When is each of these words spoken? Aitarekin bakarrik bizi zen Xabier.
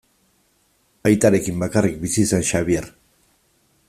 Aitarekin 1.09 1.61
bakarrik 1.65 2.01
bizi 2.05 2.25
zen 2.31 2.47
Xabier. 2.53 2.89